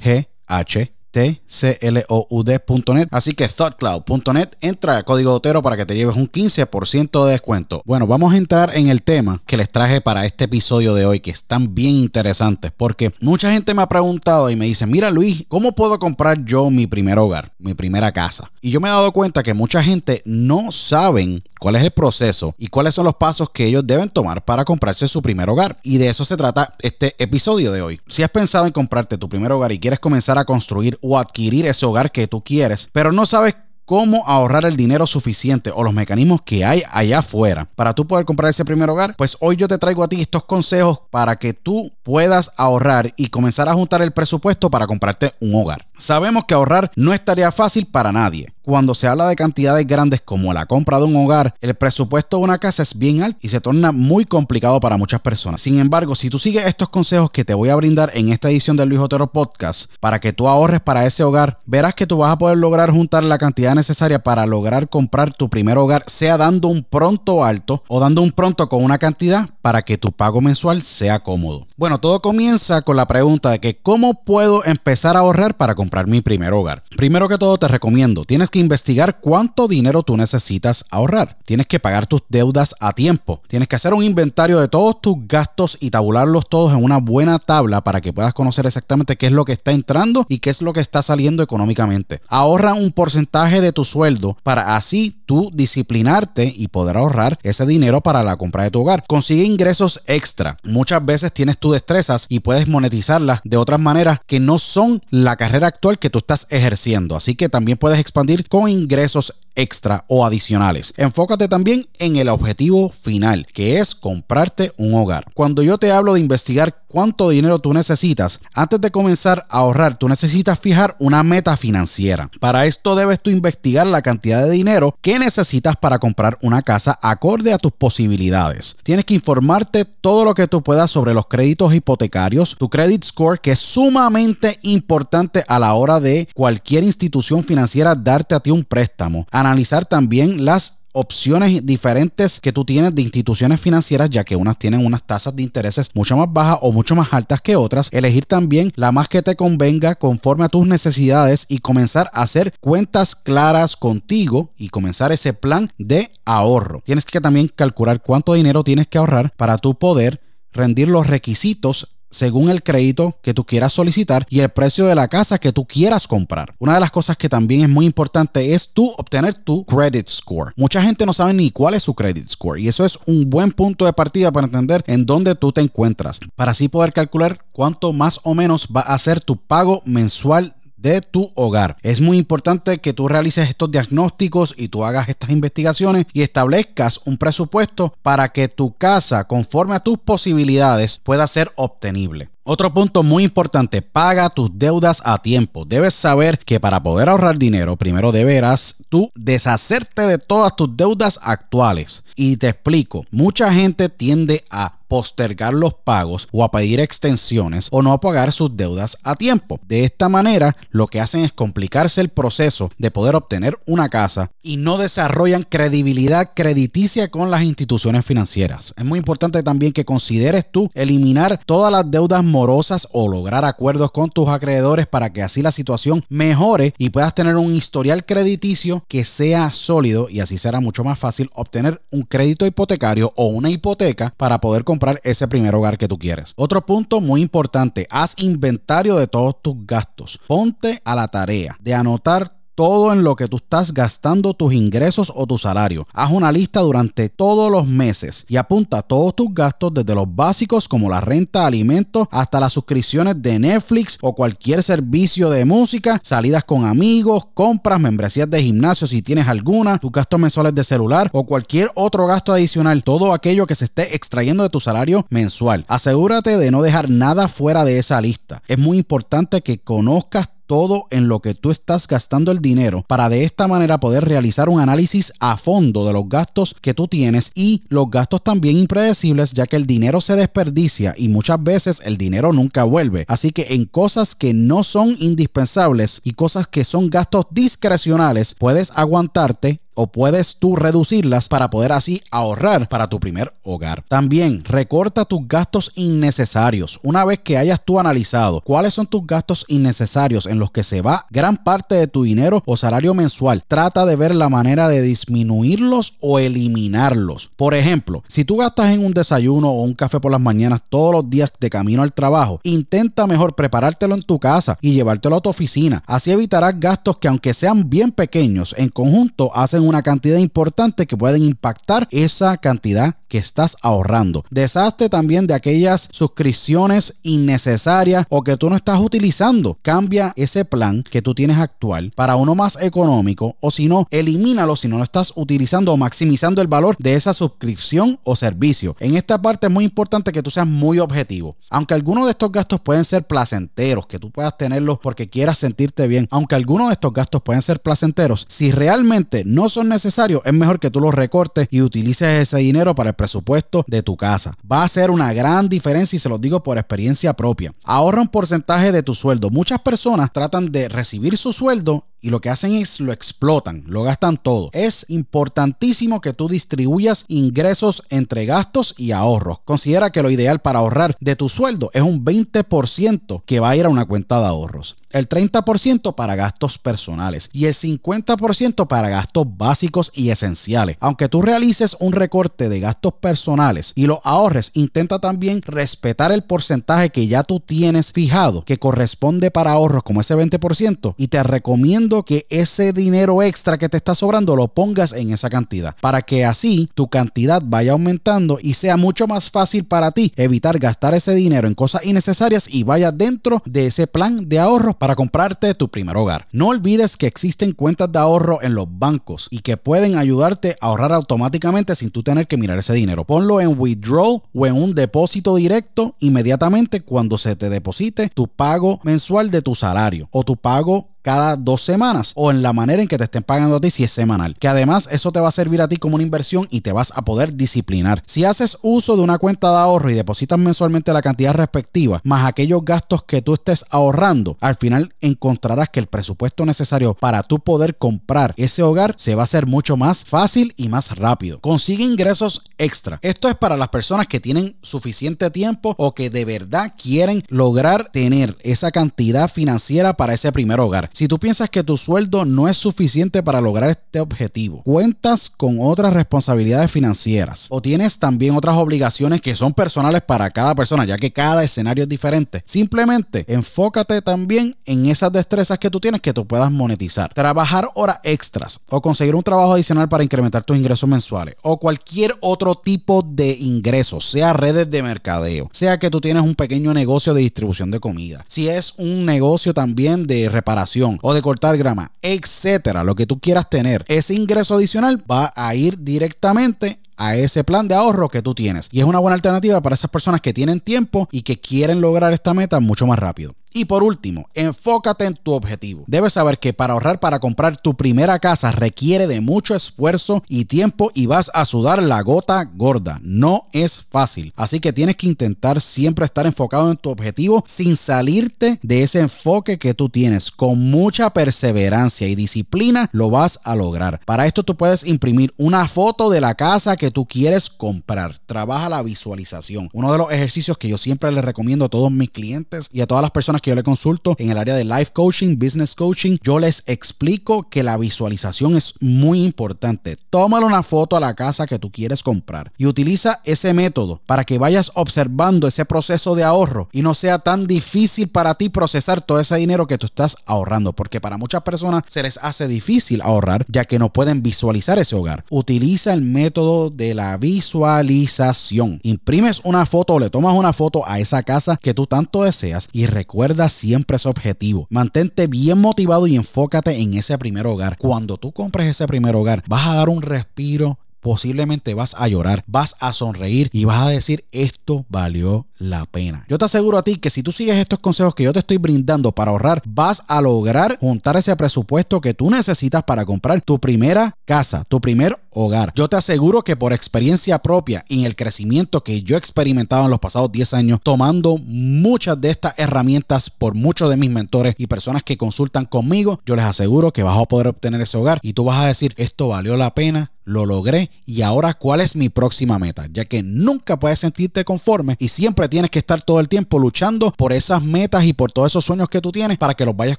C 0.00 0.16
L 0.16 0.29
O 0.50 0.64
U 1.12 2.42
D.net. 2.44 3.08
Así 3.10 3.32
que 3.32 3.48
thoughtcloud.net 3.48 4.48
entra 4.60 4.98
a 4.98 5.02
código 5.02 5.34
Otero 5.34 5.62
para 5.62 5.76
que 5.76 5.86
te 5.86 5.94
lleves 5.94 6.16
un 6.16 6.30
15% 6.30 7.24
de 7.24 7.32
descuento. 7.32 7.82
Bueno, 7.84 8.06
vamos 8.06 8.32
a 8.32 8.36
entrar 8.36 8.76
en 8.76 8.88
el 8.88 9.02
tema 9.02 9.42
que 9.46 9.56
les 9.56 9.70
traje 9.70 10.00
para 10.00 10.26
este 10.26 10.44
episodio 10.44 10.94
de 10.94 11.06
hoy, 11.06 11.20
que 11.20 11.30
están 11.30 11.74
bien 11.74 11.96
interesantes, 11.96 12.72
porque 12.76 13.12
mucha 13.20 13.50
gente 13.52 13.74
me 13.74 13.82
ha 13.82 13.88
preguntado 13.88 14.50
y 14.50 14.56
me 14.56 14.66
dice, 14.66 14.86
mira 14.86 15.10
Luis, 15.10 15.44
¿cómo 15.48 15.72
puedo 15.72 15.98
comprar 15.98 16.44
yo 16.44 16.70
mi 16.70 16.86
primer 16.86 17.18
hogar, 17.18 17.52
mi 17.58 17.74
primera 17.74 18.12
casa? 18.12 18.50
Y 18.60 18.70
yo 18.70 18.80
me 18.80 18.88
he 18.88 18.92
dado 18.92 19.12
cuenta 19.12 19.42
que 19.42 19.54
mucha 19.54 19.82
gente 19.82 20.22
no 20.24 20.72
saben 20.72 21.42
cuál 21.58 21.76
es 21.76 21.82
el 21.82 21.90
proceso 21.90 22.54
y 22.58 22.68
cuáles 22.68 22.94
son 22.94 23.04
los 23.04 23.16
pasos 23.16 23.50
que 23.50 23.66
ellos 23.66 23.86
deben 23.86 24.08
tomar 24.08 24.44
para 24.44 24.64
comprarse 24.64 25.08
su 25.08 25.22
primer 25.22 25.48
hogar. 25.48 25.78
Y 25.82 25.98
de 25.98 26.08
eso 26.08 26.24
se 26.24 26.36
trata 26.36 26.74
este 26.80 27.14
episodio 27.18 27.72
de 27.72 27.82
hoy. 27.82 28.00
Si 28.08 28.22
has 28.22 28.30
pensado 28.30 28.66
en 28.66 28.72
comprarte 28.72 29.18
tu 29.18 29.28
primer 29.28 29.52
hogar 29.52 29.72
y 29.72 29.78
quieres 29.78 30.00
comenzar 30.00 30.38
a 30.38 30.44
construir 30.44 30.98
o 31.02 31.18
adquirir 31.18 31.66
ese 31.66 31.86
hogar 31.86 32.12
que 32.12 32.26
tú 32.26 32.42
quieres, 32.42 32.88
pero 32.92 33.12
no 33.12 33.26
sabes 33.26 33.54
cómo 33.90 34.22
ahorrar 34.24 34.66
el 34.66 34.76
dinero 34.76 35.04
suficiente 35.04 35.72
o 35.74 35.82
los 35.82 35.92
mecanismos 35.92 36.42
que 36.42 36.64
hay 36.64 36.84
allá 36.92 37.18
afuera 37.18 37.68
para 37.74 37.92
tú 37.92 38.06
poder 38.06 38.24
comprar 38.24 38.50
ese 38.50 38.64
primer 38.64 38.88
hogar, 38.88 39.16
pues 39.16 39.36
hoy 39.40 39.56
yo 39.56 39.66
te 39.66 39.78
traigo 39.78 40.04
a 40.04 40.08
ti 40.08 40.20
estos 40.20 40.44
consejos 40.44 41.00
para 41.10 41.34
que 41.34 41.54
tú 41.54 41.90
puedas 42.04 42.52
ahorrar 42.56 43.12
y 43.16 43.30
comenzar 43.30 43.68
a 43.68 43.74
juntar 43.74 44.00
el 44.02 44.12
presupuesto 44.12 44.70
para 44.70 44.86
comprarte 44.86 45.32
un 45.40 45.56
hogar. 45.56 45.89
Sabemos 46.00 46.44
que 46.46 46.54
ahorrar 46.54 46.90
no 46.96 47.12
es 47.12 47.22
tarea 47.22 47.52
fácil 47.52 47.86
para 47.86 48.10
nadie. 48.10 48.52
Cuando 48.62 48.94
se 48.94 49.08
habla 49.08 49.26
de 49.26 49.36
cantidades 49.36 49.86
grandes 49.86 50.20
como 50.20 50.52
la 50.52 50.66
compra 50.66 50.98
de 50.98 51.04
un 51.04 51.16
hogar, 51.16 51.54
el 51.60 51.74
presupuesto 51.74 52.36
de 52.36 52.44
una 52.44 52.58
casa 52.58 52.82
es 52.82 52.96
bien 52.96 53.22
alto 53.22 53.38
y 53.42 53.48
se 53.48 53.60
torna 53.60 53.90
muy 53.90 54.24
complicado 54.24 54.78
para 54.80 54.96
muchas 54.96 55.20
personas. 55.20 55.60
Sin 55.60 55.78
embargo, 55.78 56.14
si 56.14 56.30
tú 56.30 56.38
sigues 56.38 56.66
estos 56.66 56.88
consejos 56.88 57.30
que 57.30 57.44
te 57.44 57.54
voy 57.54 57.70
a 57.70 57.76
brindar 57.76 58.12
en 58.14 58.30
esta 58.30 58.48
edición 58.48 58.76
del 58.76 58.90
Luis 58.90 59.00
Otero 59.00 59.32
Podcast 59.32 59.90
para 59.98 60.20
que 60.20 60.32
tú 60.32 60.46
ahorres 60.46 60.80
para 60.80 61.04
ese 61.04 61.24
hogar, 61.24 61.58
verás 61.66 61.94
que 61.94 62.06
tú 62.06 62.18
vas 62.18 62.32
a 62.32 62.38
poder 62.38 62.58
lograr 62.58 62.90
juntar 62.90 63.24
la 63.24 63.38
cantidad 63.38 63.74
necesaria 63.74 64.22
para 64.22 64.46
lograr 64.46 64.88
comprar 64.88 65.34
tu 65.34 65.48
primer 65.48 65.76
hogar, 65.76 66.04
sea 66.06 66.36
dando 66.36 66.68
un 66.68 66.84
pronto 66.84 67.44
alto 67.44 67.82
o 67.88 67.98
dando 67.98 68.22
un 68.22 68.30
pronto 68.30 68.68
con 68.68 68.84
una 68.84 68.98
cantidad 68.98 69.48
para 69.62 69.82
que 69.82 69.98
tu 69.98 70.12
pago 70.12 70.40
mensual 70.40 70.82
sea 70.82 71.22
cómodo. 71.22 71.66
Bueno, 71.76 71.98
todo 71.98 72.22
comienza 72.22 72.82
con 72.82 72.96
la 72.96 73.08
pregunta 73.08 73.50
de 73.50 73.58
que 73.58 73.78
cómo 73.78 74.22
puedo 74.22 74.64
empezar 74.64 75.16
a 75.16 75.20
ahorrar 75.20 75.56
para 75.56 75.74
comprar 75.74 75.89
mi 76.06 76.20
primer 76.20 76.52
hogar. 76.52 76.82
Primero 76.96 77.28
que 77.28 77.38
todo 77.38 77.58
te 77.58 77.68
recomiendo, 77.68 78.24
tienes 78.24 78.50
que 78.50 78.58
investigar 78.58 79.20
cuánto 79.20 79.68
dinero 79.68 80.02
tú 80.02 80.16
necesitas 80.16 80.84
ahorrar. 80.90 81.38
Tienes 81.44 81.66
que 81.66 81.80
pagar 81.80 82.06
tus 82.06 82.22
deudas 82.28 82.74
a 82.80 82.92
tiempo. 82.92 83.42
Tienes 83.48 83.68
que 83.68 83.76
hacer 83.76 83.92
un 83.94 84.02
inventario 84.02 84.60
de 84.60 84.68
todos 84.68 85.00
tus 85.00 85.16
gastos 85.26 85.76
y 85.80 85.90
tabularlos 85.90 86.48
todos 86.48 86.72
en 86.72 86.82
una 86.82 86.98
buena 86.98 87.38
tabla 87.38 87.82
para 87.82 88.00
que 88.00 88.12
puedas 88.12 88.32
conocer 88.32 88.66
exactamente 88.66 89.16
qué 89.16 89.26
es 89.26 89.32
lo 89.32 89.44
que 89.44 89.52
está 89.52 89.72
entrando 89.72 90.26
y 90.28 90.38
qué 90.38 90.50
es 90.50 90.62
lo 90.62 90.72
que 90.72 90.80
está 90.80 91.02
saliendo 91.02 91.42
económicamente. 91.42 92.20
Ahorra 92.28 92.74
un 92.74 92.92
porcentaje 92.92 93.60
de 93.60 93.72
tu 93.72 93.84
sueldo 93.84 94.36
para 94.42 94.76
así 94.76 95.20
tú 95.26 95.50
disciplinarte 95.52 96.52
y 96.56 96.68
poder 96.68 96.96
ahorrar 96.96 97.38
ese 97.42 97.66
dinero 97.66 98.00
para 98.00 98.22
la 98.22 98.36
compra 98.36 98.64
de 98.64 98.70
tu 98.70 98.80
hogar. 98.80 99.04
Consigue 99.06 99.44
ingresos 99.44 100.00
extra. 100.06 100.56
Muchas 100.64 101.04
veces 101.04 101.32
tienes 101.32 101.58
tus 101.58 101.72
destrezas 101.72 102.26
y 102.28 102.40
puedes 102.40 102.68
monetizarlas 102.68 103.40
de 103.44 103.56
otras 103.56 103.80
maneras 103.80 104.20
que 104.26 104.40
no 104.40 104.58
son 104.58 105.02
la 105.10 105.36
carrera 105.36 105.68
actual 105.80 105.98
que 105.98 106.10
tú 106.10 106.18
estás 106.18 106.46
ejerciendo. 106.50 107.16
Así 107.16 107.34
que 107.34 107.48
también 107.48 107.78
puedes 107.78 107.98
expandir 107.98 108.46
con 108.46 108.68
ingresos 108.68 109.34
extra 109.54 110.04
o 110.08 110.24
adicionales. 110.24 110.92
Enfócate 110.96 111.48
también 111.48 111.86
en 111.98 112.16
el 112.16 112.28
objetivo 112.28 112.90
final, 112.90 113.46
que 113.52 113.78
es 113.78 113.94
comprarte 113.94 114.72
un 114.76 114.94
hogar. 114.94 115.26
Cuando 115.34 115.62
yo 115.62 115.78
te 115.78 115.90
hablo 115.92 116.14
de 116.14 116.20
investigar 116.20 116.82
cuánto 116.88 117.30
dinero 117.30 117.58
tú 117.58 117.72
necesitas, 117.72 118.40
antes 118.54 118.80
de 118.80 118.90
comenzar 118.90 119.46
a 119.50 119.58
ahorrar, 119.58 119.96
tú 119.98 120.08
necesitas 120.08 120.58
fijar 120.58 120.96
una 120.98 121.22
meta 121.22 121.56
financiera. 121.56 122.30
Para 122.40 122.66
esto 122.66 122.94
debes 122.94 123.20
tú 123.20 123.30
investigar 123.30 123.86
la 123.86 124.02
cantidad 124.02 124.44
de 124.44 124.50
dinero 124.50 124.96
que 125.00 125.18
necesitas 125.18 125.76
para 125.76 125.98
comprar 125.98 126.38
una 126.42 126.62
casa 126.62 126.98
acorde 127.02 127.52
a 127.52 127.58
tus 127.58 127.72
posibilidades. 127.72 128.76
Tienes 128.82 129.04
que 129.04 129.14
informarte 129.14 129.84
todo 129.84 130.24
lo 130.24 130.34
que 130.34 130.48
tú 130.48 130.62
puedas 130.62 130.90
sobre 130.90 131.14
los 131.14 131.26
créditos 131.26 131.74
hipotecarios, 131.74 132.56
tu 132.58 132.68
credit 132.68 133.04
score, 133.04 133.40
que 133.40 133.52
es 133.52 133.60
sumamente 133.60 134.58
importante 134.62 135.44
a 135.46 135.58
la 135.58 135.69
hora 135.74 136.00
de 136.00 136.28
cualquier 136.34 136.84
institución 136.84 137.44
financiera 137.44 137.94
darte 137.94 138.34
a 138.34 138.40
ti 138.40 138.50
un 138.50 138.64
préstamo 138.64 139.26
analizar 139.30 139.86
también 139.86 140.44
las 140.44 140.80
opciones 140.92 141.64
diferentes 141.64 142.40
que 142.40 142.52
tú 142.52 142.64
tienes 142.64 142.94
de 142.94 143.02
instituciones 143.02 143.60
financieras, 143.60 144.10
ya 144.10 144.24
que 144.24 144.36
unas 144.36 144.58
tienen 144.58 144.84
unas 144.84 145.06
tasas 145.06 145.34
de 145.36 145.42
intereses 145.42 145.88
mucho 145.94 146.16
más 146.16 146.32
bajas 146.32 146.58
o 146.62 146.72
mucho 146.72 146.96
más 146.96 147.12
altas 147.12 147.40
que 147.40 147.56
otras. 147.56 147.88
Elegir 147.92 148.26
también 148.26 148.72
la 148.74 148.92
más 148.92 149.08
que 149.08 149.22
te 149.22 149.36
convenga 149.36 149.94
conforme 149.94 150.44
a 150.44 150.48
tus 150.48 150.66
necesidades 150.66 151.46
y 151.48 151.58
comenzar 151.58 152.10
a 152.12 152.22
hacer 152.22 152.52
cuentas 152.60 153.14
claras 153.14 153.76
contigo 153.76 154.52
y 154.56 154.68
comenzar 154.68 155.12
ese 155.12 155.32
plan 155.32 155.72
de 155.78 156.10
ahorro. 156.24 156.82
Tienes 156.84 157.04
que 157.04 157.20
también 157.20 157.48
calcular 157.54 158.02
cuánto 158.02 158.34
dinero 158.34 158.64
tienes 158.64 158.88
que 158.88 158.98
ahorrar 158.98 159.32
para 159.36 159.58
tú 159.58 159.78
poder 159.78 160.20
rendir 160.52 160.88
los 160.88 161.06
requisitos 161.06 161.88
según 162.10 162.50
el 162.50 162.62
crédito 162.62 163.16
que 163.22 163.34
tú 163.34 163.44
quieras 163.44 163.72
solicitar 163.72 164.26
y 164.28 164.40
el 164.40 164.48
precio 164.48 164.86
de 164.86 164.94
la 164.94 165.08
casa 165.08 165.38
que 165.38 165.52
tú 165.52 165.64
quieras 165.64 166.06
comprar. 166.06 166.54
Una 166.58 166.74
de 166.74 166.80
las 166.80 166.90
cosas 166.90 167.16
que 167.16 167.28
también 167.28 167.62
es 167.62 167.68
muy 167.68 167.86
importante 167.86 168.54
es 168.54 168.68
tú 168.68 168.92
obtener 168.96 169.34
tu 169.34 169.64
credit 169.64 170.08
score. 170.08 170.52
Mucha 170.56 170.82
gente 170.82 171.06
no 171.06 171.12
sabe 171.12 171.32
ni 171.34 171.50
cuál 171.50 171.74
es 171.74 171.82
su 171.82 171.94
credit 171.94 172.28
score 172.28 172.60
y 172.60 172.68
eso 172.68 172.84
es 172.84 172.98
un 173.06 173.28
buen 173.30 173.52
punto 173.52 173.84
de 173.84 173.92
partida 173.92 174.32
para 174.32 174.46
entender 174.46 174.82
en 174.86 175.06
dónde 175.06 175.34
tú 175.34 175.52
te 175.52 175.60
encuentras, 175.60 176.20
para 176.36 176.52
así 176.52 176.68
poder 176.68 176.92
calcular 176.92 177.44
cuánto 177.52 177.92
más 177.92 178.20
o 178.22 178.34
menos 178.34 178.68
va 178.74 178.80
a 178.80 178.98
ser 178.98 179.20
tu 179.20 179.36
pago 179.36 179.80
mensual 179.84 180.54
de 180.80 181.00
tu 181.00 181.32
hogar. 181.34 181.76
Es 181.82 182.00
muy 182.00 182.18
importante 182.18 182.78
que 182.78 182.92
tú 182.92 183.08
realices 183.08 183.48
estos 183.48 183.70
diagnósticos 183.70 184.54
y 184.56 184.68
tú 184.68 184.84
hagas 184.84 185.08
estas 185.08 185.30
investigaciones 185.30 186.06
y 186.12 186.22
establezcas 186.22 187.00
un 187.04 187.18
presupuesto 187.18 187.94
para 188.02 188.30
que 188.30 188.48
tu 188.48 188.76
casa, 188.76 189.24
conforme 189.24 189.74
a 189.74 189.80
tus 189.80 189.98
posibilidades, 189.98 190.98
pueda 190.98 191.26
ser 191.26 191.52
obtenible. 191.56 192.30
Otro 192.42 192.72
punto 192.72 193.02
muy 193.02 193.24
importante, 193.24 193.82
paga 193.82 194.30
tus 194.30 194.50
deudas 194.58 195.02
a 195.04 195.20
tiempo. 195.20 195.66
Debes 195.66 195.92
saber 195.94 196.38
que 196.38 196.58
para 196.58 196.82
poder 196.82 197.10
ahorrar 197.10 197.38
dinero, 197.38 197.76
primero 197.76 198.12
deberás 198.12 198.76
tú 198.88 199.10
deshacerte 199.14 200.06
de 200.06 200.16
todas 200.16 200.56
tus 200.56 200.74
deudas 200.74 201.20
actuales. 201.22 202.02
Y 202.16 202.38
te 202.38 202.48
explico, 202.48 203.04
mucha 203.10 203.52
gente 203.52 203.90
tiende 203.90 204.44
a 204.50 204.80
postergar 204.90 205.54
los 205.54 205.74
pagos 205.74 206.28
o 206.32 206.42
a 206.42 206.50
pedir 206.50 206.80
extensiones 206.80 207.68
o 207.70 207.80
no 207.80 207.92
a 207.92 208.00
pagar 208.00 208.32
sus 208.32 208.56
deudas 208.56 208.98
a 209.04 209.14
tiempo. 209.14 209.60
De 209.68 209.84
esta 209.84 210.08
manera, 210.08 210.56
lo 210.70 210.88
que 210.88 211.00
hacen 211.00 211.20
es 211.20 211.32
complicarse 211.32 212.00
el 212.00 212.08
proceso 212.08 212.72
de 212.76 212.90
poder 212.90 213.14
obtener 213.14 213.56
una 213.66 213.88
casa 213.88 214.32
y 214.42 214.56
no 214.56 214.78
desarrollan 214.78 215.46
credibilidad 215.48 216.32
crediticia 216.34 217.08
con 217.08 217.30
las 217.30 217.42
instituciones 217.42 218.04
financieras. 218.04 218.74
Es 218.76 218.84
muy 218.84 218.98
importante 218.98 219.44
también 219.44 219.72
que 219.72 219.84
consideres 219.84 220.50
tú 220.50 220.68
eliminar 220.74 221.40
todas 221.46 221.70
las 221.70 221.88
deudas 221.88 222.24
morosas 222.30 222.88
o 222.92 223.08
lograr 223.08 223.44
acuerdos 223.44 223.90
con 223.90 224.08
tus 224.10 224.28
acreedores 224.28 224.86
para 224.86 225.12
que 225.12 225.22
así 225.22 225.42
la 225.42 225.52
situación 225.52 226.04
mejore 226.08 226.74
y 226.78 226.90
puedas 226.90 227.14
tener 227.14 227.36
un 227.36 227.54
historial 227.54 228.04
crediticio 228.04 228.84
que 228.88 229.04
sea 229.04 229.52
sólido 229.52 230.08
y 230.08 230.20
así 230.20 230.38
será 230.38 230.60
mucho 230.60 230.84
más 230.84 230.98
fácil 230.98 231.30
obtener 231.34 231.82
un 231.90 232.02
crédito 232.02 232.46
hipotecario 232.46 233.12
o 233.16 233.26
una 233.26 233.50
hipoteca 233.50 234.14
para 234.16 234.40
poder 234.40 234.64
comprar 234.64 235.00
ese 235.04 235.28
primer 235.28 235.54
hogar 235.54 235.78
que 235.78 235.88
tú 235.88 235.98
quieres. 235.98 236.32
Otro 236.36 236.64
punto 236.64 237.00
muy 237.00 237.20
importante, 237.20 237.86
haz 237.90 238.14
inventario 238.18 238.96
de 238.96 239.06
todos 239.06 239.42
tus 239.42 239.54
gastos. 239.66 240.20
Ponte 240.26 240.80
a 240.84 240.94
la 240.94 241.08
tarea 241.08 241.56
de 241.60 241.74
anotar 241.74 242.39
todo 242.60 242.92
en 242.92 243.02
lo 243.02 243.16
que 243.16 243.26
tú 243.26 243.38
estás 243.38 243.72
gastando 243.72 244.34
tus 244.34 244.52
ingresos 244.52 245.10
o 245.16 245.26
tu 245.26 245.38
salario. 245.38 245.88
Haz 245.94 246.10
una 246.10 246.30
lista 246.30 246.60
durante 246.60 247.08
todos 247.08 247.50
los 247.50 247.66
meses 247.66 248.26
y 248.28 248.36
apunta 248.36 248.82
todos 248.82 249.16
tus 249.16 249.32
gastos 249.32 249.72
desde 249.72 249.94
los 249.94 250.04
básicos 250.14 250.68
como 250.68 250.90
la 250.90 251.00
renta, 251.00 251.46
alimentos, 251.46 252.06
hasta 252.10 252.38
las 252.38 252.52
suscripciones 252.52 253.22
de 253.22 253.38
Netflix 253.38 253.96
o 254.02 254.14
cualquier 254.14 254.62
servicio 254.62 255.30
de 255.30 255.46
música, 255.46 256.02
salidas 256.04 256.44
con 256.44 256.66
amigos, 256.66 257.28
compras, 257.32 257.80
membresías 257.80 258.28
de 258.28 258.42
gimnasio 258.42 258.86
si 258.86 259.00
tienes 259.00 259.26
alguna, 259.26 259.78
tus 259.78 259.90
gastos 259.90 260.20
mensuales 260.20 260.54
de 260.54 260.62
celular 260.62 261.08
o 261.14 261.24
cualquier 261.24 261.70
otro 261.74 262.06
gasto 262.06 262.30
adicional, 262.30 262.84
todo 262.84 263.14
aquello 263.14 263.46
que 263.46 263.54
se 263.54 263.64
esté 263.64 263.96
extrayendo 263.96 264.42
de 264.42 264.50
tu 264.50 264.60
salario 264.60 265.06
mensual. 265.08 265.64
Asegúrate 265.66 266.36
de 266.36 266.50
no 266.50 266.60
dejar 266.60 266.90
nada 266.90 267.26
fuera 267.28 267.64
de 267.64 267.78
esa 267.78 267.98
lista. 268.02 268.42
Es 268.48 268.58
muy 268.58 268.76
importante 268.76 269.40
que 269.40 269.60
conozcas 269.60 270.28
todo 270.50 270.88
en 270.90 271.06
lo 271.06 271.20
que 271.20 271.34
tú 271.34 271.52
estás 271.52 271.86
gastando 271.86 272.32
el 272.32 272.40
dinero 272.40 272.84
para 272.88 273.08
de 273.08 273.22
esta 273.22 273.46
manera 273.46 273.78
poder 273.78 274.04
realizar 274.04 274.48
un 274.48 274.60
análisis 274.60 275.12
a 275.20 275.36
fondo 275.36 275.86
de 275.86 275.92
los 275.92 276.08
gastos 276.08 276.56
que 276.60 276.74
tú 276.74 276.88
tienes 276.88 277.30
y 277.36 277.62
los 277.68 277.88
gastos 277.88 278.24
también 278.24 278.56
impredecibles 278.56 279.30
ya 279.30 279.46
que 279.46 279.54
el 279.54 279.64
dinero 279.64 280.00
se 280.00 280.16
desperdicia 280.16 280.92
y 280.98 281.08
muchas 281.08 281.40
veces 281.40 281.80
el 281.84 281.96
dinero 281.96 282.32
nunca 282.32 282.64
vuelve. 282.64 283.04
Así 283.06 283.30
que 283.30 283.46
en 283.50 283.64
cosas 283.64 284.16
que 284.16 284.34
no 284.34 284.64
son 284.64 284.96
indispensables 284.98 286.00
y 286.02 286.14
cosas 286.14 286.48
que 286.48 286.64
son 286.64 286.90
gastos 286.90 287.26
discrecionales 287.30 288.34
puedes 288.34 288.72
aguantarte 288.74 289.60
o 289.80 289.86
puedes 289.86 290.36
tú 290.38 290.56
reducirlas 290.56 291.30
para 291.30 291.48
poder 291.48 291.72
así 291.72 292.02
ahorrar 292.10 292.68
para 292.68 292.88
tu 292.88 293.00
primer 293.00 293.32
hogar. 293.42 293.82
También 293.88 294.44
recorta 294.44 295.06
tus 295.06 295.26
gastos 295.26 295.72
innecesarios. 295.74 296.78
Una 296.82 297.02
vez 297.06 297.20
que 297.20 297.38
hayas 297.38 297.64
tú 297.64 297.80
analizado 297.80 298.42
cuáles 298.42 298.74
son 298.74 298.86
tus 298.86 299.06
gastos 299.06 299.46
innecesarios 299.48 300.26
en 300.26 300.38
los 300.38 300.50
que 300.50 300.64
se 300.64 300.82
va 300.82 301.06
gran 301.08 301.38
parte 301.38 301.76
de 301.76 301.86
tu 301.86 302.02
dinero 302.02 302.42
o 302.44 302.58
salario 302.58 302.92
mensual, 302.92 303.42
trata 303.48 303.86
de 303.86 303.96
ver 303.96 304.14
la 304.14 304.28
manera 304.28 304.68
de 304.68 304.82
disminuirlos 304.82 305.94
o 306.00 306.18
eliminarlos. 306.18 307.30
Por 307.36 307.54
ejemplo, 307.54 308.04
si 308.06 308.26
tú 308.26 308.36
gastas 308.36 308.74
en 308.74 308.84
un 308.84 308.92
desayuno 308.92 309.48
o 309.48 309.62
un 309.62 309.72
café 309.72 309.98
por 309.98 310.12
las 310.12 310.20
mañanas 310.20 310.60
todos 310.68 310.92
los 310.92 311.08
días 311.08 311.32
de 311.40 311.48
camino 311.48 311.82
al 311.82 311.94
trabajo, 311.94 312.38
intenta 312.42 313.06
mejor 313.06 313.34
preparártelo 313.34 313.94
en 313.94 314.02
tu 314.02 314.18
casa 314.18 314.58
y 314.60 314.74
llevártelo 314.74 315.16
a 315.16 315.20
tu 315.22 315.30
oficina. 315.30 315.82
Así 315.86 316.10
evitarás 316.10 316.60
gastos 316.60 316.98
que 316.98 317.08
aunque 317.08 317.32
sean 317.32 317.70
bien 317.70 317.92
pequeños, 317.92 318.54
en 318.58 318.68
conjunto 318.68 319.30
hacen 319.34 319.69
una 319.70 319.82
cantidad 319.82 320.18
importante 320.18 320.86
que 320.86 320.96
pueden 320.96 321.22
impactar 321.22 321.88
esa 321.90 322.36
cantidad 322.36 322.96
que 323.10 323.18
estás 323.18 323.58
ahorrando. 323.60 324.24
Deshazte 324.30 324.88
también 324.88 325.26
de 325.26 325.34
aquellas 325.34 325.88
suscripciones 325.92 326.94
innecesarias 327.02 328.06
o 328.08 328.22
que 328.22 328.38
tú 328.38 328.48
no 328.48 328.56
estás 328.56 328.80
utilizando. 328.80 329.58
Cambia 329.60 330.14
ese 330.16 330.46
plan 330.46 330.82
que 330.82 331.02
tú 331.02 331.14
tienes 331.14 331.36
actual 331.36 331.92
para 331.94 332.16
uno 332.16 332.34
más 332.34 332.56
económico 332.62 333.36
o 333.40 333.50
si 333.50 333.66
no, 333.66 333.86
elimínalo 333.90 334.56
si 334.56 334.68
no 334.68 334.78
lo 334.78 334.84
estás 334.84 335.12
utilizando 335.16 335.72
o 335.72 335.76
maximizando 335.76 336.40
el 336.40 336.48
valor 336.48 336.76
de 336.78 336.94
esa 336.94 337.12
suscripción 337.12 337.98
o 338.04 338.16
servicio. 338.16 338.76
En 338.80 338.96
esta 338.96 339.20
parte 339.20 339.48
es 339.48 339.52
muy 339.52 339.64
importante 339.64 340.12
que 340.12 340.22
tú 340.22 340.30
seas 340.30 340.46
muy 340.46 340.78
objetivo. 340.78 341.36
Aunque 341.50 341.74
algunos 341.74 342.06
de 342.06 342.12
estos 342.12 342.30
gastos 342.30 342.60
pueden 342.60 342.84
ser 342.84 343.06
placenteros, 343.06 343.86
que 343.86 343.98
tú 343.98 344.10
puedas 344.10 344.38
tenerlos 344.38 344.78
porque 344.78 345.10
quieras 345.10 345.38
sentirte 345.38 345.88
bien, 345.88 346.06
aunque 346.10 346.36
algunos 346.36 346.68
de 346.68 346.74
estos 346.74 346.92
gastos 346.92 347.22
pueden 347.22 347.42
ser 347.42 347.60
placenteros, 347.60 348.26
si 348.28 348.52
realmente 348.52 349.24
no 349.26 349.48
son 349.48 349.68
necesarios, 349.68 350.22
es 350.24 350.32
mejor 350.32 350.60
que 350.60 350.70
tú 350.70 350.80
los 350.80 350.94
recortes 350.94 351.48
y 351.50 351.62
utilices 351.62 352.22
ese 352.22 352.38
dinero 352.38 352.74
para 352.74 352.90
el 352.90 352.96
presupuesto 353.00 353.64
de 353.66 353.82
tu 353.82 353.96
casa. 353.96 354.36
Va 354.44 354.62
a 354.62 354.68
ser 354.68 354.90
una 354.90 355.14
gran 355.14 355.48
diferencia 355.48 355.96
y 355.96 355.98
se 355.98 356.10
los 356.10 356.20
digo 356.20 356.42
por 356.42 356.58
experiencia 356.58 357.14
propia. 357.14 357.54
Ahorra 357.64 358.02
un 358.02 358.08
porcentaje 358.08 358.72
de 358.72 358.82
tu 358.82 358.94
sueldo. 358.94 359.30
Muchas 359.30 359.58
personas 359.60 360.12
tratan 360.12 360.52
de 360.52 360.68
recibir 360.68 361.16
su 361.16 361.32
sueldo 361.32 361.86
y 362.00 362.10
lo 362.10 362.20
que 362.20 362.30
hacen 362.30 362.54
es 362.54 362.80
lo 362.80 362.92
explotan, 362.92 363.64
lo 363.66 363.82
gastan 363.82 364.16
todo. 364.16 364.50
Es 364.52 364.86
importantísimo 364.88 366.00
que 366.00 366.12
tú 366.12 366.28
distribuyas 366.28 367.04
ingresos 367.08 367.82
entre 367.90 368.26
gastos 368.26 368.74
y 368.76 368.92
ahorros. 368.92 369.40
Considera 369.44 369.90
que 369.90 370.02
lo 370.02 370.10
ideal 370.10 370.40
para 370.40 370.60
ahorrar 370.60 370.96
de 371.00 371.16
tu 371.16 371.28
sueldo 371.28 371.70
es 371.72 371.82
un 371.82 372.04
20% 372.04 373.22
que 373.24 373.40
va 373.40 373.50
a 373.50 373.56
ir 373.56 373.66
a 373.66 373.68
una 373.68 373.84
cuenta 373.84 374.20
de 374.20 374.26
ahorros, 374.26 374.76
el 374.90 375.08
30% 375.08 375.94
para 375.94 376.16
gastos 376.16 376.58
personales 376.58 377.28
y 377.32 377.46
el 377.46 377.54
50% 377.54 378.66
para 378.66 378.88
gastos 378.88 379.26
básicos 379.36 379.92
y 379.94 380.10
esenciales. 380.10 380.76
Aunque 380.80 381.08
tú 381.08 381.22
realices 381.22 381.76
un 381.80 381.92
recorte 381.92 382.48
de 382.48 382.60
gastos 382.60 382.94
personales 382.94 383.72
y 383.74 383.86
lo 383.86 384.00
ahorres, 384.04 384.50
intenta 384.54 384.98
también 384.98 385.42
respetar 385.42 386.12
el 386.12 386.22
porcentaje 386.22 386.90
que 386.90 387.06
ya 387.06 387.22
tú 387.22 387.40
tienes 387.40 387.92
fijado 387.92 388.44
que 388.44 388.58
corresponde 388.58 389.30
para 389.30 389.52
ahorros 389.52 389.82
como 389.82 390.00
ese 390.00 390.14
20% 390.14 390.94
y 390.96 391.08
te 391.08 391.22
recomiendo 391.22 391.89
que 392.04 392.26
ese 392.30 392.72
dinero 392.72 393.22
extra 393.22 393.58
que 393.58 393.68
te 393.68 393.76
está 393.76 393.94
sobrando 393.94 394.36
lo 394.36 394.48
pongas 394.48 394.92
en 394.92 395.12
esa 395.12 395.28
cantidad 395.28 395.76
para 395.80 396.02
que 396.02 396.24
así 396.24 396.70
tu 396.74 396.88
cantidad 396.88 397.42
vaya 397.44 397.72
aumentando 397.72 398.38
y 398.40 398.54
sea 398.54 398.76
mucho 398.76 399.06
más 399.06 399.30
fácil 399.30 399.64
para 399.64 399.90
ti 399.90 400.12
evitar 400.16 400.58
gastar 400.58 400.94
ese 400.94 401.14
dinero 401.14 401.48
en 401.48 401.54
cosas 401.54 401.84
innecesarias 401.84 402.48
y 402.48 402.62
vaya 402.62 402.92
dentro 402.92 403.42
de 403.44 403.66
ese 403.66 403.86
plan 403.86 404.28
de 404.28 404.38
ahorros 404.38 404.76
para 404.76 404.94
comprarte 404.94 405.54
tu 405.54 405.68
primer 405.68 405.96
hogar. 405.96 406.28
No 406.32 406.48
olvides 406.48 406.96
que 406.96 407.06
existen 407.06 407.52
cuentas 407.52 407.90
de 407.90 407.98
ahorro 407.98 408.40
en 408.42 408.54
los 408.54 408.66
bancos 408.68 409.28
y 409.30 409.40
que 409.40 409.56
pueden 409.56 409.96
ayudarte 409.96 410.56
a 410.60 410.66
ahorrar 410.66 410.92
automáticamente 410.92 411.74
sin 411.74 411.90
tú 411.90 412.02
tener 412.02 412.26
que 412.26 412.36
mirar 412.36 412.58
ese 412.58 412.74
dinero. 412.74 413.04
Ponlo 413.04 413.40
en 413.40 413.58
withdraw 413.58 414.22
o 414.32 414.46
en 414.46 414.54
un 414.54 414.74
depósito 414.74 415.34
directo 415.36 415.96
inmediatamente 415.98 416.82
cuando 416.82 417.18
se 417.18 417.36
te 417.36 417.50
deposite 417.50 418.08
tu 418.08 418.28
pago 418.28 418.80
mensual 418.82 419.30
de 419.30 419.42
tu 419.42 419.54
salario 419.54 420.08
o 420.12 420.22
tu 420.22 420.36
pago 420.36 420.88
cada 421.02 421.36
dos 421.36 421.62
semanas 421.62 422.12
o 422.14 422.30
en 422.30 422.42
la 422.42 422.52
manera 422.52 422.82
en 422.82 422.88
que 422.88 422.98
te 422.98 423.04
estén 423.04 423.22
pagando 423.22 423.56
a 423.56 423.60
ti 423.60 423.70
si 423.70 423.84
es 423.84 423.92
semanal. 423.92 424.36
Que 424.38 424.48
además 424.48 424.88
eso 424.90 425.12
te 425.12 425.20
va 425.20 425.28
a 425.28 425.32
servir 425.32 425.62
a 425.62 425.68
ti 425.68 425.76
como 425.76 425.94
una 425.94 426.04
inversión 426.04 426.46
y 426.50 426.60
te 426.60 426.72
vas 426.72 426.92
a 426.94 427.02
poder 427.02 427.34
disciplinar. 427.36 428.02
Si 428.06 428.24
haces 428.24 428.58
uso 428.62 428.96
de 428.96 429.02
una 429.02 429.18
cuenta 429.18 429.50
de 429.50 429.58
ahorro 429.58 429.90
y 429.90 429.94
depositas 429.94 430.38
mensualmente 430.38 430.92
la 430.92 431.02
cantidad 431.02 431.34
respectiva, 431.34 432.00
más 432.04 432.26
aquellos 432.26 432.64
gastos 432.64 433.02
que 433.04 433.22
tú 433.22 433.34
estés 433.34 433.64
ahorrando, 433.70 434.36
al 434.40 434.56
final 434.56 434.94
encontrarás 435.00 435.68
que 435.70 435.80
el 435.80 435.86
presupuesto 435.86 436.44
necesario 436.44 436.94
para 436.94 437.22
tú 437.22 437.40
poder 437.40 437.76
comprar 437.76 438.34
ese 438.36 438.62
hogar 438.62 438.94
se 438.96 439.14
va 439.14 439.22
a 439.22 439.24
hacer 439.24 439.46
mucho 439.46 439.76
más 439.76 440.04
fácil 440.04 440.54
y 440.56 440.68
más 440.68 440.96
rápido. 440.96 441.40
Consigue 441.40 441.84
ingresos 441.84 442.42
extra. 442.58 442.98
Esto 443.02 443.28
es 443.28 443.34
para 443.34 443.56
las 443.56 443.68
personas 443.68 444.06
que 444.06 444.20
tienen 444.20 444.56
suficiente 444.62 445.30
tiempo 445.30 445.74
o 445.78 445.94
que 445.94 446.10
de 446.10 446.24
verdad 446.24 446.74
quieren 446.80 447.24
lograr 447.28 447.90
tener 447.92 448.36
esa 448.42 448.70
cantidad 448.70 449.30
financiera 449.30 449.94
para 449.94 450.14
ese 450.14 450.32
primer 450.32 450.60
hogar. 450.60 450.89
Si 450.92 451.08
tú 451.08 451.18
piensas 451.18 451.48
que 451.48 451.62
tu 451.62 451.76
sueldo 451.76 452.24
no 452.24 452.48
es 452.48 452.56
suficiente 452.56 453.22
para 453.22 453.40
lograr 453.40 453.70
este 453.70 454.00
objetivo, 454.00 454.62
cuentas 454.62 455.30
con 455.30 455.58
otras 455.60 455.92
responsabilidades 455.94 456.70
financieras 456.70 457.46
o 457.48 457.62
tienes 457.62 457.98
también 457.98 458.36
otras 458.36 458.56
obligaciones 458.56 459.20
que 459.20 459.36
son 459.36 459.54
personales 459.54 460.02
para 460.02 460.30
cada 460.30 460.54
persona, 460.54 460.84
ya 460.84 460.96
que 460.96 461.12
cada 461.12 461.44
escenario 461.44 461.84
es 461.84 461.88
diferente. 461.88 462.42
Simplemente 462.46 463.24
enfócate 463.28 464.02
también 464.02 464.56
en 464.64 464.86
esas 464.86 465.12
destrezas 465.12 465.58
que 465.58 465.70
tú 465.70 465.80
tienes 465.80 466.00
que 466.00 466.12
tú 466.12 466.26
puedas 466.26 466.50
monetizar. 466.50 467.12
Trabajar 467.14 467.68
horas 467.74 468.00
extras 468.02 468.60
o 468.70 468.82
conseguir 468.82 469.14
un 469.14 469.22
trabajo 469.22 469.54
adicional 469.54 469.88
para 469.88 470.04
incrementar 470.04 470.44
tus 470.44 470.56
ingresos 470.56 470.88
mensuales 470.88 471.36
o 471.42 471.58
cualquier 471.58 472.16
otro 472.20 472.54
tipo 472.54 473.02
de 473.02 473.36
ingresos, 473.38 474.10
sea 474.10 474.32
redes 474.32 474.70
de 474.70 474.82
mercadeo, 474.82 475.48
sea 475.52 475.78
que 475.78 475.90
tú 475.90 476.00
tienes 476.00 476.22
un 476.22 476.34
pequeño 476.34 476.74
negocio 476.74 477.14
de 477.14 477.22
distribución 477.22 477.70
de 477.70 477.80
comida, 477.80 478.24
si 478.28 478.48
es 478.48 478.74
un 478.76 479.04
negocio 479.04 479.54
también 479.54 480.06
de 480.06 480.28
reparación 480.28 480.79
o 481.02 481.14
de 481.14 481.22
cortar 481.22 481.56
grama, 481.56 481.92
etcétera, 482.02 482.84
lo 482.84 482.94
que 482.94 483.06
tú 483.06 483.18
quieras 483.20 483.48
tener, 483.50 483.84
ese 483.88 484.14
ingreso 484.14 484.54
adicional 484.54 485.02
va 485.10 485.32
a 485.34 485.54
ir 485.54 485.78
directamente 485.82 486.80
a 486.96 487.16
ese 487.16 487.44
plan 487.44 487.66
de 487.66 487.74
ahorro 487.74 488.08
que 488.08 488.20
tú 488.20 488.34
tienes. 488.34 488.68
Y 488.70 488.80
es 488.80 488.84
una 488.84 488.98
buena 488.98 489.14
alternativa 489.14 489.60
para 489.62 489.74
esas 489.74 489.90
personas 489.90 490.20
que 490.20 490.34
tienen 490.34 490.60
tiempo 490.60 491.08
y 491.10 491.22
que 491.22 491.40
quieren 491.40 491.80
lograr 491.80 492.12
esta 492.12 492.34
meta 492.34 492.60
mucho 492.60 492.86
más 492.86 492.98
rápido. 492.98 493.34
Y 493.52 493.64
por 493.64 493.82
último, 493.82 494.28
enfócate 494.34 495.06
en 495.06 495.14
tu 495.14 495.32
objetivo. 495.32 495.84
Debes 495.88 496.12
saber 496.12 496.38
que 496.38 496.52
para 496.52 496.74
ahorrar 496.74 497.00
para 497.00 497.18
comprar 497.18 497.60
tu 497.60 497.74
primera 497.74 498.18
casa 498.18 498.52
requiere 498.52 499.06
de 499.06 499.20
mucho 499.20 499.56
esfuerzo 499.56 500.22
y 500.28 500.44
tiempo 500.44 500.92
y 500.94 501.06
vas 501.06 501.30
a 501.34 501.44
sudar 501.44 501.82
la 501.82 502.00
gota 502.02 502.44
gorda. 502.44 503.00
No 503.02 503.48
es 503.52 503.84
fácil. 503.90 504.32
Así 504.36 504.60
que 504.60 504.72
tienes 504.72 504.96
que 504.96 505.08
intentar 505.08 505.60
siempre 505.60 506.04
estar 506.04 506.26
enfocado 506.26 506.70
en 506.70 506.76
tu 506.76 506.90
objetivo 506.90 507.42
sin 507.46 507.74
salirte 507.74 508.60
de 508.62 508.82
ese 508.82 509.00
enfoque 509.00 509.58
que 509.58 509.74
tú 509.74 509.88
tienes. 509.88 510.30
Con 510.30 510.70
mucha 510.70 511.10
perseverancia 511.10 512.06
y 512.06 512.14
disciplina 512.14 512.88
lo 512.92 513.10
vas 513.10 513.40
a 513.42 513.56
lograr. 513.56 514.00
Para 514.06 514.26
esto 514.26 514.44
tú 514.44 514.56
puedes 514.56 514.84
imprimir 514.84 515.34
una 515.36 515.66
foto 515.66 516.08
de 516.10 516.20
la 516.20 516.34
casa 516.34 516.76
que 516.76 516.90
tú 516.90 517.06
quieres 517.06 517.50
comprar. 517.50 518.18
Trabaja 518.26 518.68
la 518.68 518.82
visualización. 518.82 519.68
Uno 519.72 519.90
de 519.90 519.98
los 519.98 520.12
ejercicios 520.12 520.56
que 520.56 520.68
yo 520.68 520.78
siempre 520.78 521.10
les 521.10 521.24
recomiendo 521.24 521.64
a 521.64 521.68
todos 521.68 521.90
mis 521.90 522.10
clientes 522.10 522.68
y 522.72 522.80
a 522.80 522.86
todas 522.86 523.02
las 523.02 523.10
personas 523.10 523.39
que 523.40 523.50
yo 523.50 523.56
le 523.56 523.62
consulto 523.62 524.14
en 524.18 524.30
el 524.30 524.38
área 524.38 524.54
de 524.54 524.64
life 524.64 524.92
coaching, 524.92 525.38
business 525.38 525.74
coaching, 525.74 526.18
yo 526.22 526.38
les 526.38 526.62
explico 526.66 527.48
que 527.48 527.62
la 527.62 527.76
visualización 527.76 528.56
es 528.56 528.74
muy 528.80 529.22
importante. 529.22 529.96
Tómale 530.10 530.46
una 530.46 530.62
foto 530.62 530.96
a 530.96 531.00
la 531.00 531.14
casa 531.14 531.46
que 531.46 531.58
tú 531.58 531.70
quieres 531.70 532.02
comprar 532.02 532.52
y 532.58 532.66
utiliza 532.66 533.20
ese 533.24 533.52
método 533.54 534.00
para 534.06 534.24
que 534.24 534.38
vayas 534.38 534.72
observando 534.74 535.48
ese 535.48 535.64
proceso 535.64 536.14
de 536.14 536.24
ahorro 536.24 536.68
y 536.72 536.82
no 536.82 536.94
sea 536.94 537.18
tan 537.18 537.46
difícil 537.46 538.08
para 538.08 538.34
ti 538.34 538.48
procesar 538.48 539.02
todo 539.02 539.20
ese 539.20 539.36
dinero 539.36 539.66
que 539.66 539.78
tú 539.78 539.86
estás 539.86 540.16
ahorrando, 540.26 540.72
porque 540.72 541.00
para 541.00 541.16
muchas 541.16 541.42
personas 541.42 541.82
se 541.88 542.02
les 542.02 542.18
hace 542.18 542.48
difícil 542.48 543.00
ahorrar 543.02 543.44
ya 543.48 543.64
que 543.64 543.78
no 543.78 543.92
pueden 543.92 544.22
visualizar 544.22 544.78
ese 544.78 544.96
hogar. 544.96 545.24
Utiliza 545.30 545.92
el 545.92 546.02
método 546.02 546.70
de 546.70 546.94
la 546.94 547.16
visualización. 547.16 548.80
Imprimes 548.82 549.40
una 549.44 549.66
foto 549.66 549.94
o 549.94 549.98
le 549.98 550.10
tomas 550.10 550.34
una 550.34 550.52
foto 550.52 550.86
a 550.86 550.98
esa 550.98 551.22
casa 551.22 551.56
que 551.56 551.74
tú 551.74 551.86
tanto 551.86 552.24
deseas 552.24 552.68
y 552.72 552.86
recuerda 552.86 553.29
siempre 553.48 553.96
ese 553.96 554.08
objetivo. 554.08 554.66
Mantente 554.70 555.26
bien 555.26 555.58
motivado 555.58 556.06
y 556.06 556.16
enfócate 556.16 556.78
en 556.80 556.94
ese 556.94 557.16
primer 557.18 557.46
hogar. 557.46 557.76
Cuando 557.78 558.16
tú 558.16 558.32
compres 558.32 558.68
ese 558.68 558.86
primer 558.86 559.14
hogar, 559.14 559.42
vas 559.46 559.66
a 559.66 559.74
dar 559.74 559.88
un 559.88 560.02
respiro 560.02 560.78
posiblemente 561.00 561.74
vas 561.74 561.94
a 561.98 562.08
llorar, 562.08 562.44
vas 562.46 562.76
a 562.80 562.92
sonreír 562.92 563.50
y 563.52 563.64
vas 563.64 563.86
a 563.86 563.88
decir 563.88 564.24
esto 564.32 564.86
valió 564.88 565.46
la 565.58 565.86
pena. 565.86 566.24
Yo 566.28 566.38
te 566.38 566.44
aseguro 566.44 566.78
a 566.78 566.82
ti 566.82 566.96
que 566.96 567.10
si 567.10 567.22
tú 567.22 567.32
sigues 567.32 567.56
estos 567.56 567.78
consejos 567.78 568.14
que 568.14 568.24
yo 568.24 568.32
te 568.32 568.40
estoy 568.40 568.58
brindando 568.58 569.12
para 569.12 569.30
ahorrar, 569.30 569.62
vas 569.66 570.02
a 570.08 570.20
lograr 570.20 570.78
juntar 570.80 571.16
ese 571.16 571.34
presupuesto 571.36 572.00
que 572.00 572.14
tú 572.14 572.30
necesitas 572.30 572.82
para 572.84 573.04
comprar 573.04 573.40
tu 573.42 573.58
primera 573.58 574.14
casa, 574.24 574.64
tu 574.64 574.80
primer 574.80 575.18
hogar. 575.30 575.72
Yo 575.74 575.88
te 575.88 575.96
aseguro 575.96 576.42
que 576.42 576.56
por 576.56 576.72
experiencia 576.72 577.38
propia 577.40 577.84
y 577.88 578.00
en 578.00 578.06
el 578.06 578.16
crecimiento 578.16 578.82
que 578.82 579.02
yo 579.02 579.16
he 579.16 579.18
experimentado 579.18 579.84
en 579.84 579.90
los 579.90 580.00
pasados 580.00 580.32
10 580.32 580.54
años, 580.54 580.80
tomando 580.82 581.36
muchas 581.38 582.20
de 582.20 582.30
estas 582.30 582.54
herramientas 582.58 583.30
por 583.30 583.54
muchos 583.54 583.90
de 583.90 583.96
mis 583.96 584.10
mentores 584.10 584.54
y 584.58 584.66
personas 584.66 585.02
que 585.02 585.16
consultan 585.16 585.66
conmigo, 585.66 586.20
yo 586.26 586.36
les 586.36 586.44
aseguro 586.44 586.92
que 586.92 587.02
vas 587.02 587.18
a 587.18 587.26
poder 587.26 587.48
obtener 587.48 587.80
ese 587.80 587.96
hogar 587.96 588.18
y 588.22 588.32
tú 588.32 588.44
vas 588.44 588.60
a 588.60 588.66
decir, 588.66 588.94
esto 588.96 589.28
valió 589.28 589.56
la 589.56 589.74
pena, 589.74 590.12
lo 590.24 590.46
logré 590.46 590.90
y 591.04 591.22
ahora 591.22 591.54
cuál 591.54 591.80
es 591.80 591.96
mi 591.96 592.08
próxima 592.08 592.58
meta, 592.58 592.86
ya 592.92 593.04
que 593.04 593.22
nunca 593.22 593.78
puedes 593.78 594.00
sentirte 594.00 594.44
conforme 594.44 594.96
y 594.98 595.08
siempre 595.08 595.48
tienes 595.48 595.70
que 595.70 595.78
estar 595.78 596.02
todo 596.02 596.20
el 596.20 596.28
tiempo 596.28 596.58
luchando 596.58 597.12
por 597.12 597.32
esas 597.32 597.62
metas 597.62 598.04
y 598.04 598.12
por 598.12 598.32
todos 598.32 598.52
esos 598.52 598.64
sueños 598.64 598.88
que 598.88 599.00
tú 599.00 599.12
tienes 599.12 599.38
para 599.38 599.54
que 599.54 599.64
los 599.64 599.76
vayas 599.76 599.98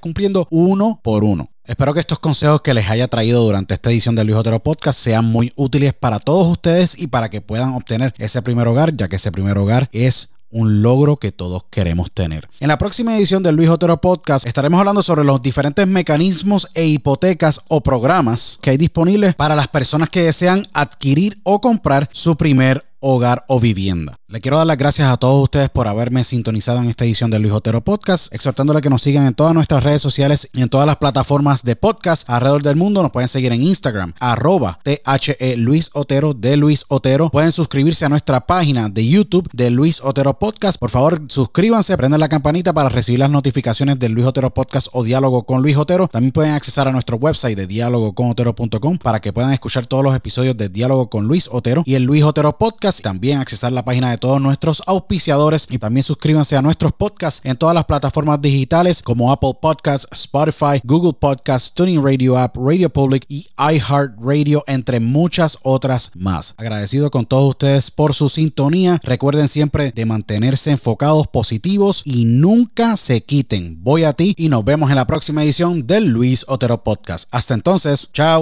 cumpliendo 0.00 0.46
uno 0.50 1.00
por 1.02 1.24
uno. 1.24 1.50
Espero 1.64 1.94
que 1.94 2.00
estos 2.00 2.18
consejos 2.18 2.60
que 2.60 2.74
les 2.74 2.90
haya 2.90 3.06
traído 3.06 3.44
durante 3.44 3.74
esta 3.74 3.90
edición 3.90 4.16
del 4.16 4.26
Luis 4.26 4.38
Otero 4.38 4.60
Podcast 4.60 4.98
sean 4.98 5.24
muy 5.24 5.52
útiles 5.54 5.92
para 5.92 6.18
todos 6.18 6.48
ustedes 6.48 6.98
y 6.98 7.06
para 7.06 7.30
que 7.30 7.40
puedan 7.40 7.74
obtener 7.74 8.14
ese 8.18 8.42
primer 8.42 8.66
hogar, 8.66 8.96
ya 8.96 9.06
que 9.06 9.16
ese 9.16 9.30
primer 9.30 9.56
hogar 9.58 9.88
es 9.92 10.30
un 10.52 10.82
logro 10.82 11.16
que 11.16 11.32
todos 11.32 11.64
queremos 11.70 12.12
tener. 12.12 12.48
En 12.60 12.68
la 12.68 12.78
próxima 12.78 13.16
edición 13.16 13.42
del 13.42 13.56
Luis 13.56 13.68
Otero 13.68 14.00
Podcast 14.00 14.46
estaremos 14.46 14.78
hablando 14.78 15.02
sobre 15.02 15.24
los 15.24 15.42
diferentes 15.42 15.86
mecanismos 15.88 16.68
e 16.74 16.86
hipotecas 16.86 17.60
o 17.68 17.80
programas 17.80 18.58
que 18.62 18.70
hay 18.70 18.76
disponibles 18.76 19.34
para 19.34 19.56
las 19.56 19.68
personas 19.68 20.10
que 20.10 20.22
desean 20.22 20.66
adquirir 20.72 21.40
o 21.42 21.60
comprar 21.60 22.08
su 22.12 22.36
primer 22.36 22.84
hogar 23.00 23.44
o 23.48 23.58
vivienda. 23.58 24.16
Le 24.32 24.40
quiero 24.40 24.56
dar 24.56 24.66
las 24.66 24.78
gracias 24.78 25.12
a 25.12 25.18
todos 25.18 25.42
ustedes 25.42 25.68
por 25.68 25.86
haberme 25.86 26.24
sintonizado 26.24 26.78
en 26.78 26.88
esta 26.88 27.04
edición 27.04 27.30
del 27.30 27.42
Luis 27.42 27.52
Otero 27.52 27.82
Podcast, 27.82 28.32
exhortándole 28.32 28.80
que 28.80 28.88
nos 28.88 29.02
sigan 29.02 29.26
en 29.26 29.34
todas 29.34 29.52
nuestras 29.52 29.84
redes 29.84 30.00
sociales 30.00 30.48
y 30.54 30.62
en 30.62 30.70
todas 30.70 30.86
las 30.86 30.96
plataformas 30.96 31.64
de 31.64 31.76
podcast 31.76 32.26
alrededor 32.30 32.62
del 32.62 32.76
mundo. 32.76 33.02
Nos 33.02 33.10
pueden 33.10 33.28
seguir 33.28 33.52
en 33.52 33.62
Instagram, 33.62 34.14
arroba 34.18 34.78
THE 34.84 35.58
Luis 35.58 35.90
Otero 35.92 36.32
de 36.32 36.56
Luis 36.56 36.86
Otero. 36.88 37.28
Pueden 37.28 37.52
suscribirse 37.52 38.06
a 38.06 38.08
nuestra 38.08 38.46
página 38.46 38.88
de 38.88 39.06
YouTube 39.06 39.50
de 39.52 39.68
Luis 39.68 40.00
Otero 40.02 40.38
Podcast. 40.38 40.78
Por 40.78 40.88
favor, 40.88 41.20
suscríbanse, 41.28 41.94
prendan 41.98 42.20
la 42.20 42.30
campanita 42.30 42.72
para 42.72 42.88
recibir 42.88 43.18
las 43.18 43.30
notificaciones 43.30 43.98
del 43.98 44.12
Luis 44.12 44.26
Otero 44.26 44.48
Podcast 44.54 44.88
o 44.92 45.04
Diálogo 45.04 45.42
con 45.42 45.60
Luis 45.60 45.76
Otero. 45.76 46.08
También 46.08 46.32
pueden 46.32 46.52
accesar 46.52 46.88
a 46.88 46.92
nuestro 46.92 47.18
website 47.18 47.58
de 47.58 47.66
dialogoconotero.com 47.66 48.96
para 48.96 49.20
que 49.20 49.34
puedan 49.34 49.52
escuchar 49.52 49.86
todos 49.86 50.02
los 50.02 50.16
episodios 50.16 50.56
de 50.56 50.70
Diálogo 50.70 51.10
con 51.10 51.26
Luis 51.26 51.50
Otero 51.52 51.82
y 51.84 51.96
el 51.96 52.04
Luis 52.04 52.22
Otero 52.22 52.56
Podcast. 52.56 53.02
También 53.02 53.38
accesar 53.38 53.72
la 53.72 53.84
página 53.84 54.10
de 54.10 54.21
todos 54.22 54.40
nuestros 54.40 54.80
auspiciadores 54.86 55.66
y 55.68 55.78
también 55.78 56.04
suscríbanse 56.04 56.56
a 56.56 56.62
nuestros 56.62 56.92
podcasts 56.92 57.40
en 57.42 57.56
todas 57.56 57.74
las 57.74 57.86
plataformas 57.86 58.40
digitales 58.40 59.02
como 59.02 59.32
Apple 59.32 59.54
Podcasts, 59.60 60.06
Spotify, 60.12 60.80
Google 60.84 61.14
Podcasts, 61.14 61.74
Tuning 61.74 62.00
Radio 62.00 62.38
App, 62.38 62.56
Radio 62.56 62.88
Public 62.88 63.24
y 63.28 63.48
iHeartRadio, 63.58 64.62
entre 64.68 65.00
muchas 65.00 65.58
otras 65.62 66.12
más. 66.14 66.54
Agradecido 66.56 67.10
con 67.10 67.26
todos 67.26 67.48
ustedes 67.48 67.90
por 67.90 68.14
su 68.14 68.28
sintonía. 68.28 69.00
Recuerden 69.02 69.48
siempre 69.48 69.90
de 69.90 70.06
mantenerse 70.06 70.70
enfocados 70.70 71.26
positivos 71.26 72.02
y 72.04 72.24
nunca 72.24 72.96
se 72.96 73.24
quiten. 73.24 73.82
Voy 73.82 74.04
a 74.04 74.12
ti 74.12 74.36
y 74.38 74.48
nos 74.50 74.64
vemos 74.64 74.90
en 74.90 74.96
la 74.96 75.08
próxima 75.08 75.42
edición 75.42 75.84
del 75.88 76.06
Luis 76.06 76.44
Otero 76.46 76.84
Podcast. 76.84 77.28
Hasta 77.32 77.54
entonces, 77.54 78.08
chao. 78.12 78.40